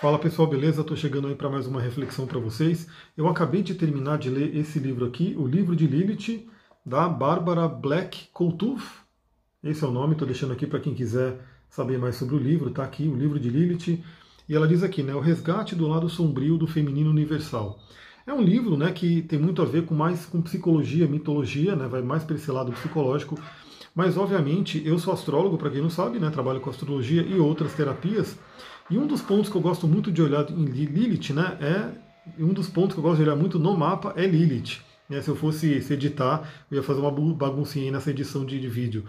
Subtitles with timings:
[0.00, 0.80] Fala pessoal, beleza?
[0.80, 2.88] Estou chegando aí para mais uma reflexão para vocês.
[3.16, 6.46] Eu acabei de terminar de ler esse livro aqui, o livro de Lilith,
[6.84, 8.84] da Bárbara Black Coultuf.
[9.62, 11.38] Esse é o nome, estou deixando aqui para quem quiser
[11.70, 14.02] saber mais sobre o livro, tá aqui, o livro de Lilith.
[14.48, 17.78] E ela diz aqui, né, o resgate do lado sombrio do feminino universal.
[18.26, 21.86] É um livro, né, que tem muito a ver com mais com psicologia, mitologia, né,
[21.86, 23.38] vai mais para esse lado psicológico.
[23.94, 27.74] Mas obviamente eu sou astrólogo, para quem não sabe, né, trabalho com astrologia e outras
[27.74, 28.36] terapias.
[28.90, 32.52] E um dos pontos que eu gosto muito de olhar em Lilith, né, é um
[32.52, 34.80] dos pontos que eu gosto de olhar muito no mapa é Lilith.
[35.08, 38.60] Né, se eu fosse se editar, eu ia fazer uma baguncinha aí nessa edição de,
[38.60, 39.04] de vídeo.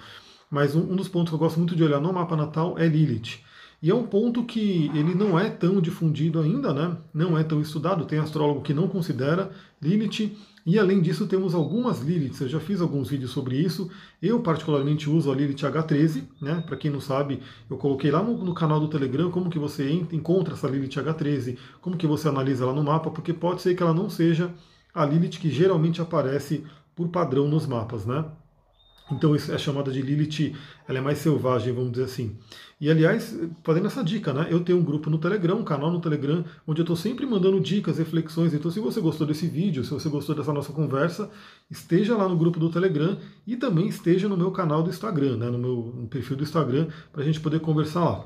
[0.49, 2.87] Mas um, um, dos pontos que eu gosto muito de olhar no mapa natal é
[2.87, 3.39] Lilith.
[3.81, 6.97] E é um ponto que ele não é tão difundido ainda, né?
[7.13, 8.05] não é tão estudado.
[8.05, 9.51] Tem astrólogo que não considera
[9.81, 10.35] Lilith.
[10.65, 12.41] E além disso, temos algumas Liliths.
[12.41, 13.87] Eu já fiz alguns vídeos sobre isso.
[14.19, 16.23] Eu, particularmente, uso a Lilith H13.
[16.41, 16.63] Né?
[16.65, 19.87] Para quem não sabe, eu coloquei lá no, no, canal do Telegram como que você
[20.11, 23.83] encontra essa Lilith H13, como que você analisa ela no mapa, porque pode ser que
[23.83, 24.51] ela não seja
[24.91, 26.63] a Lilith que geralmente aparece
[26.95, 28.03] por padrão nos mapas.
[28.07, 28.25] Né?
[29.11, 30.55] Então isso é chamada de Lilith,
[30.87, 32.37] ela é mais selvagem, vamos dizer assim.
[32.81, 34.47] E aliás, fazendo essa dica, né?
[34.49, 37.59] Eu tenho um grupo no Telegram, um canal no Telegram, onde eu estou sempre mandando
[37.61, 38.53] dicas, reflexões.
[38.53, 41.29] Então, se você gostou desse vídeo, se você gostou dessa nossa conversa,
[41.71, 45.49] esteja lá no grupo do Telegram e também esteja no meu canal do Instagram, né?
[45.49, 48.25] No meu no perfil do Instagram, para a gente poder conversar lá.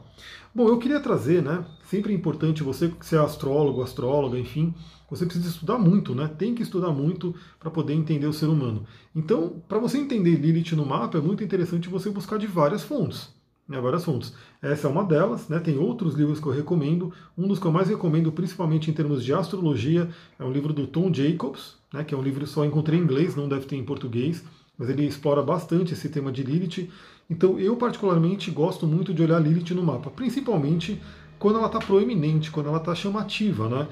[0.55, 1.63] Bom, eu queria trazer, né?
[1.83, 4.73] Sempre é importante você que é astrólogo, astróloga, enfim,
[5.09, 6.27] você precisa estudar muito, né?
[6.27, 8.85] Tem que estudar muito para poder entender o ser humano.
[9.15, 13.29] Então, para você entender Lilith no mapa, é muito interessante você buscar de várias fontes.
[13.67, 14.33] Né, várias fontes.
[14.63, 17.13] Essa é uma delas, né, tem outros livros que eu recomendo.
[17.37, 20.87] Um dos que eu mais recomendo, principalmente em termos de astrologia, é um livro do
[20.87, 23.75] Tom Jacobs, né, que é um livro que só encontrei em inglês, não deve ter
[23.75, 24.43] em português,
[24.75, 26.89] mas ele explora bastante esse tema de Lilith.
[27.29, 30.99] Então eu particularmente gosto muito de olhar Lilith no mapa, principalmente
[31.37, 33.69] quando ela está proeminente, quando ela está chamativa.
[33.69, 33.87] Né?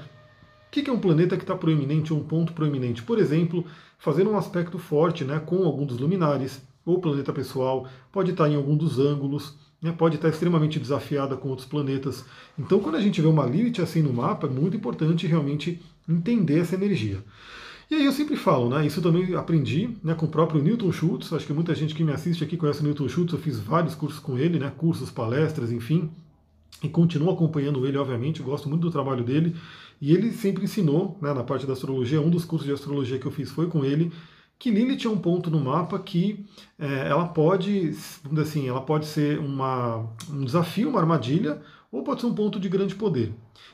[0.68, 3.02] O que é um planeta que está proeminente ou um ponto proeminente?
[3.02, 3.64] Por exemplo,
[3.98, 8.50] fazendo um aspecto forte né, com algum dos luminares, ou planeta pessoal, pode estar tá
[8.50, 12.24] em algum dos ângulos, né, pode estar extremamente desafiada com outros planetas.
[12.58, 16.60] Então, quando a gente vê uma Lilith assim no mapa, é muito importante realmente entender
[16.60, 17.22] essa energia.
[17.90, 18.86] E aí eu sempre falo, né?
[18.86, 21.32] Isso também aprendi né, com o próprio Newton Schultz.
[21.32, 23.32] Acho que muita gente que me assiste aqui conhece o Newton Schultz.
[23.32, 24.70] Eu fiz vários cursos com ele, né?
[24.76, 26.10] Cursos, palestras, enfim.
[26.82, 28.42] E continuo acompanhando ele, obviamente.
[28.42, 29.56] Gosto muito do trabalho dele.
[30.00, 33.26] E ele sempre ensinou, né, na parte da astrologia, um dos cursos de astrologia que
[33.26, 34.12] eu fiz foi com ele,
[34.58, 36.44] que Lilith é um ponto no mapa que
[36.78, 37.94] é, ela pode,
[38.40, 42.68] assim, ela pode ser uma, um desafio, uma armadilha, ou pode ser um ponto de
[42.68, 43.32] grande poder.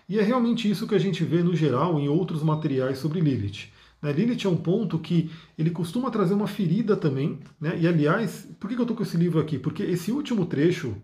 [0.09, 3.71] E é realmente isso que a gente vê no geral em outros materiais sobre Lilith.
[4.03, 4.13] Né?
[4.13, 7.39] Lilith é um ponto que ele costuma trazer uma ferida também.
[7.59, 7.79] Né?
[7.81, 9.59] E aliás, por que eu estou com esse livro aqui?
[9.59, 10.95] Porque esse último trecho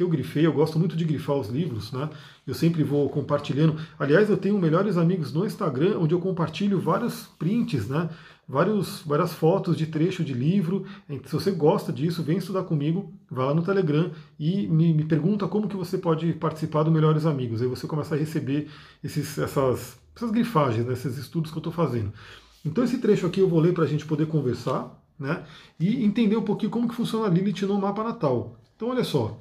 [0.00, 2.08] que eu grifei, eu gosto muito de grifar os livros, né?
[2.46, 3.78] Eu sempre vou compartilhando.
[3.98, 8.08] Aliás, eu tenho melhores amigos no Instagram, onde eu compartilho vários prints, né?
[8.48, 10.86] vários, várias fotos de trecho de livro.
[11.26, 15.46] Se você gosta disso, vem estudar comigo, vai lá no Telegram e me, me pergunta
[15.46, 17.60] como que você pode participar do Melhores Amigos.
[17.60, 18.68] Aí você começa a receber
[19.04, 22.10] esses, essas, essas grifagens, né, esses estudos que eu estou fazendo.
[22.64, 25.44] Então esse trecho aqui eu vou ler para a gente poder conversar né,
[25.78, 28.56] e entender um pouquinho como que funciona a Lilith no mapa natal.
[28.74, 29.38] Então olha só,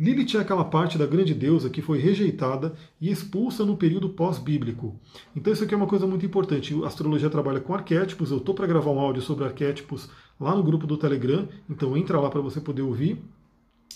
[0.00, 4.98] Lilith é aquela parte da grande deusa que foi rejeitada e expulsa no período pós-bíblico.
[5.36, 6.74] Então isso aqui é uma coisa muito importante.
[6.82, 8.30] A astrologia trabalha com arquétipos.
[8.30, 10.08] Eu estou para gravar um áudio sobre arquétipos
[10.40, 13.22] lá no grupo do Telegram, então entra lá para você poder ouvir.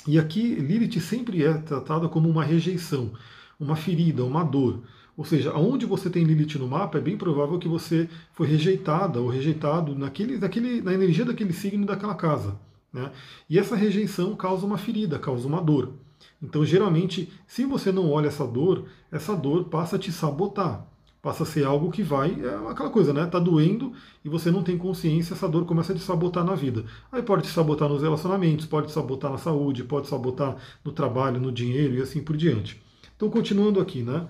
[0.07, 3.13] E aqui Lilith sempre é tratada como uma rejeição,
[3.59, 4.83] uma ferida, uma dor.
[5.17, 9.23] Ou seja, aonde você tem Lilith no mapa, é bem provável que você foi rejeitada
[9.23, 12.59] ou rejeitado naquele, naquele, na energia daquele signo daquela casa.
[12.95, 13.11] Né?
[13.51, 15.95] E essa rejeição causa uma ferida, causa uma dor.
[16.41, 20.87] Então, geralmente, se você não olha essa dor, essa dor passa a te sabotar.
[21.21, 23.25] Passa a ser algo que vai, é aquela coisa, né?
[23.25, 26.85] Tá doendo e você não tem consciência, essa dor começa a te sabotar na vida.
[27.11, 31.41] Aí pode te sabotar nos relacionamentos, pode te sabotar na saúde, pode sabotar no trabalho,
[31.41, 32.81] no dinheiro e assim por diante.
[33.17, 34.27] Então, continuando aqui, né?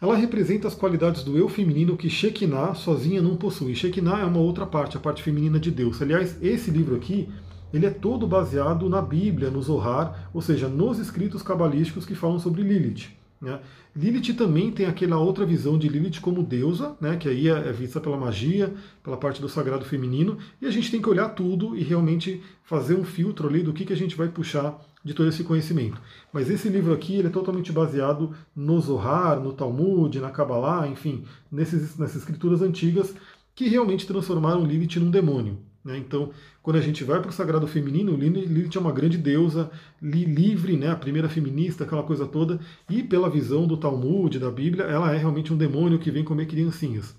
[0.00, 3.74] Ela representa as qualidades do eu feminino que Shekinah sozinha não possui.
[3.74, 6.00] Shekinah é uma outra parte, a parte feminina de Deus.
[6.00, 7.28] Aliás, esse livro aqui
[7.72, 12.38] ele é todo baseado na Bíblia, no Zohar, ou seja, nos escritos cabalísticos que falam
[12.38, 13.10] sobre Lilith.
[13.40, 13.60] Né?
[13.94, 17.16] Lilith também tem aquela outra visão de Lilith como deusa, né?
[17.16, 18.72] que aí é, é vista pela magia,
[19.02, 22.94] pela parte do sagrado feminino, e a gente tem que olhar tudo e realmente fazer
[22.94, 26.00] um filtro ali do que, que a gente vai puxar de todo esse conhecimento.
[26.32, 31.24] Mas esse livro aqui ele é totalmente baseado no Zohar, no Talmud, na Kabbalah, enfim,
[31.50, 33.14] nesses, nessas escrituras antigas
[33.54, 35.58] que realmente transformaram Lilith num demônio.
[35.88, 35.96] Né?
[35.96, 36.30] Então,
[36.62, 39.70] quando a gente vai para o sagrado feminino, Lilith é uma grande deusa,
[40.02, 40.90] li, livre, né?
[40.90, 45.16] a primeira feminista, aquela coisa toda, e pela visão do Talmud, da Bíblia, ela é
[45.16, 47.16] realmente um demônio que vem comer criancinhas.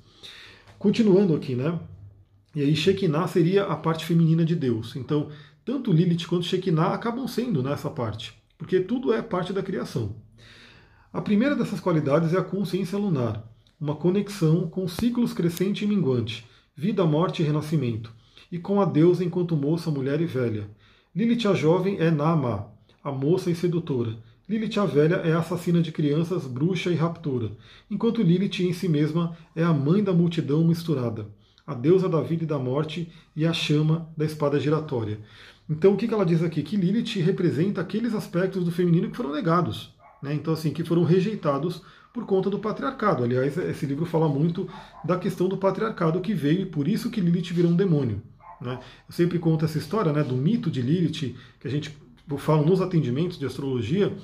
[0.78, 1.80] Continuando aqui, né?
[2.56, 4.96] E aí Shekinah seria a parte feminina de Deus.
[4.96, 5.30] Então,
[5.66, 10.16] tanto Lilith quanto Shekinah acabam sendo nessa parte, porque tudo é parte da criação.
[11.12, 13.44] A primeira dessas qualidades é a consciência lunar,
[13.82, 16.46] uma conexão com ciclos crescente e minguante,
[16.76, 18.14] vida, morte e renascimento,
[18.52, 20.70] e com a deusa enquanto moça, mulher e velha.
[21.16, 22.68] Lilith a jovem é Nama,
[23.04, 24.16] a moça e sedutora.
[24.48, 27.52] Lilith a velha é assassina de crianças, bruxa e raptura,
[27.90, 31.28] enquanto Lilith em si mesma é a mãe da multidão misturada,
[31.66, 35.20] a deusa da vida e da morte e a chama da espada giratória.
[35.70, 36.64] Então o que ela diz aqui?
[36.64, 39.94] Que Lilith representa aqueles aspectos do feminino que foram negados.
[40.22, 40.34] Né?
[40.34, 41.82] Então, assim, que foram rejeitados
[42.14, 43.24] por conta do patriarcado.
[43.24, 44.68] Aliás, esse livro fala muito
[45.04, 48.22] da questão do patriarcado que veio e por isso que Lilith virou um demônio.
[48.62, 48.80] Né?
[49.08, 51.98] Eu sempre conto essa história né, do mito de Lilith, que a gente
[52.38, 54.16] fala nos atendimentos de astrologia.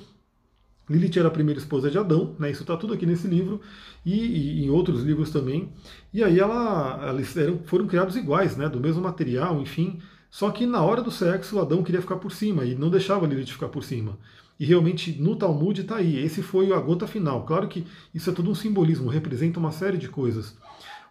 [0.88, 3.60] Lilith era a primeira esposa de Adão, né, isso está tudo aqui nesse livro
[4.04, 5.72] e, e, em outros livros também.
[6.14, 9.98] E aí ela, eles eram, foram criados iguais, né, do mesmo material, enfim.
[10.30, 13.52] Só que na hora do sexo, Adão queria ficar por cima e não deixava Lilith
[13.52, 14.18] ficar por cima.
[14.58, 16.18] E realmente no Talmud está aí.
[16.18, 17.44] Esse foi a gota final.
[17.44, 20.56] Claro que isso é todo um simbolismo, representa uma série de coisas.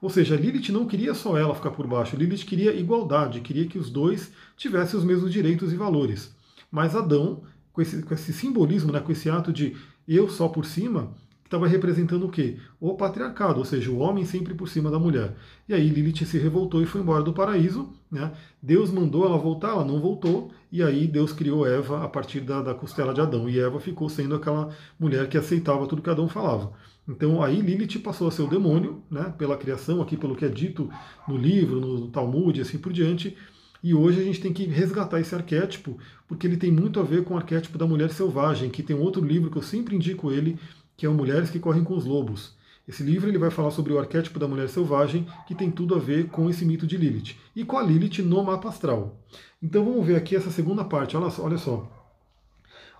[0.05, 3.79] Ou seja, Lilith não queria só ela ficar por baixo, Lilith queria igualdade, queria que
[3.79, 6.31] os dois tivessem os mesmos direitos e valores.
[6.69, 7.41] Mas Adão,
[7.73, 9.75] com esse, com esse simbolismo, né, com esse ato de
[10.07, 11.11] eu só por cima,
[11.45, 12.57] estava representando o quê?
[12.79, 15.35] O patriarcado, ou seja, o homem sempre por cima da mulher.
[15.69, 17.93] E aí Lilith se revoltou e foi embora do paraíso.
[18.11, 18.31] Né?
[18.61, 22.61] Deus mandou ela voltar, ela não voltou, e aí Deus criou Eva a partir da,
[22.61, 23.47] da costela de Adão.
[23.47, 24.69] E Eva ficou sendo aquela
[24.99, 26.73] mulher que aceitava tudo que Adão falava.
[27.07, 30.49] Então aí Lilith passou a ser o demônio, né, pela criação, aqui pelo que é
[30.49, 30.89] dito
[31.27, 33.37] no livro, no Talmud e assim por diante.
[33.83, 37.23] E hoje a gente tem que resgatar esse arquétipo, porque ele tem muito a ver
[37.23, 40.31] com o arquétipo da mulher selvagem, que tem um outro livro que eu sempre indico
[40.31, 40.57] ele,
[40.97, 42.55] que é o Mulheres que Correm com os Lobos.
[42.87, 45.99] Esse livro ele vai falar sobre o arquétipo da mulher selvagem, que tem tudo a
[45.99, 49.19] ver com esse mito de Lilith, e com a Lilith no mapa astral.
[49.61, 51.91] Então vamos ver aqui essa segunda parte, olha, olha só.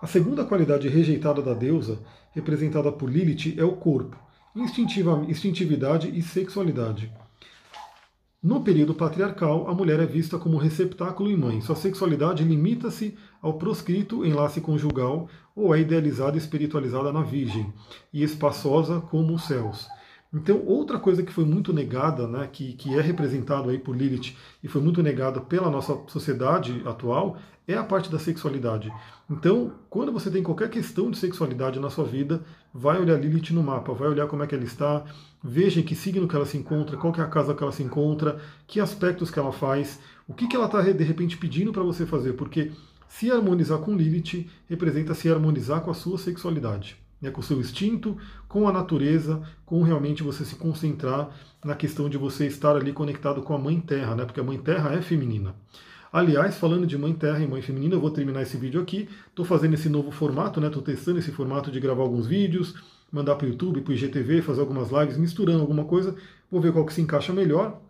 [0.02, 2.00] A segunda qualidade rejeitada da deusa,
[2.32, 4.18] representada por Lilith, é o corpo,
[4.56, 7.12] instintividade e sexualidade.
[8.46, 11.62] No período patriarcal, a mulher é vista como receptáculo e mãe.
[11.62, 17.74] Sua sexualidade limita-se ao proscrito enlace conjugal ou é idealizada e espiritualizada na Virgem,
[18.14, 19.88] e espaçosa como os céus.
[20.36, 24.36] Então, outra coisa que foi muito negada, né, que, que é representado aí por Lilith
[24.62, 28.92] e foi muito negada pela nossa sociedade atual, é a parte da sexualidade.
[29.32, 32.44] Então, quando você tem qualquer questão de sexualidade na sua vida,
[32.74, 35.06] vai olhar Lilith no mapa, vai olhar como é que ela está,
[35.42, 37.82] veja em que signo que ela se encontra, qual é a casa que ela se
[37.84, 38.38] encontra,
[38.68, 42.06] que aspectos que ela faz, o que, que ela está de repente pedindo para você
[42.06, 42.74] fazer, porque
[43.08, 47.60] se harmonizar com Lilith representa se harmonizar com a sua sexualidade né, com o seu
[47.60, 48.18] instinto,
[48.48, 51.30] com a natureza, com realmente você se concentrar
[51.64, 54.58] na questão de você estar ali conectado com a Mãe Terra, né, porque a Mãe
[54.58, 55.56] Terra é feminina.
[56.12, 59.10] Aliás, falando de Mãe Terra e Mãe Feminina, eu vou terminar esse vídeo aqui.
[59.28, 62.74] Estou fazendo esse novo formato, estou né, testando esse formato de gravar alguns vídeos,
[63.12, 66.16] mandar para o YouTube, para o IGTV, fazer algumas lives, misturando alguma coisa.
[66.50, 67.82] Vou ver qual que se encaixa melhor.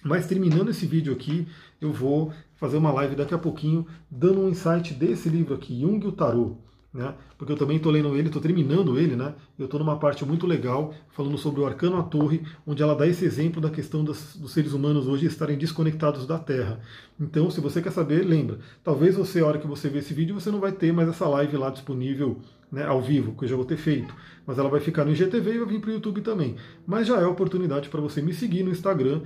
[0.00, 1.48] Mas terminando esse vídeo aqui,
[1.80, 6.04] eu vou fazer uma live daqui a pouquinho, dando um insight desse livro aqui, Jung
[6.04, 6.65] e o Tarot
[6.96, 7.14] né?
[7.36, 9.34] Porque eu também estou lendo ele, estou terminando ele, né?
[9.58, 13.06] Eu estou numa parte muito legal, falando sobre o Arcano à Torre, onde ela dá
[13.06, 16.80] esse exemplo da questão dos seres humanos hoje estarem desconectados da Terra.
[17.20, 18.58] Então, se você quer saber, lembra.
[18.82, 21.28] Talvez você, a hora que você ver esse vídeo, você não vai ter mais essa
[21.28, 22.38] live lá disponível
[22.72, 24.14] né, ao vivo, que eu já vou ter feito.
[24.46, 26.56] Mas ela vai ficar no IGTV e vai vir para o YouTube também.
[26.86, 29.22] Mas já é oportunidade para você me seguir no Instagram,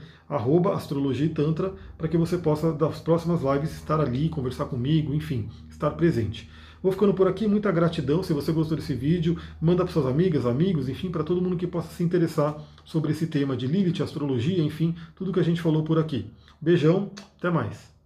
[0.74, 5.48] astrologia e tantra, para que você possa, das próximas lives, estar ali, conversar comigo, enfim,
[5.70, 6.50] estar presente.
[6.82, 8.22] Vou ficando por aqui, muita gratidão.
[8.22, 11.66] Se você gostou desse vídeo, manda para suas amigas, amigos, enfim, para todo mundo que
[11.66, 15.84] possa se interessar sobre esse tema de Lilith, astrologia, enfim, tudo que a gente falou
[15.84, 16.30] por aqui.
[16.60, 17.99] Beijão, até mais.